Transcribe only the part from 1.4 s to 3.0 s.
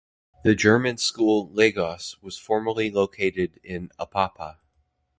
Lagos was formerly